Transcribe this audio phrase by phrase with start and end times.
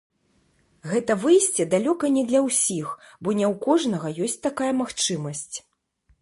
[0.93, 2.87] Гэта выйсце далёка не для ўсіх,
[3.23, 5.55] бо не ў кожнага ёсць такая магчымасць.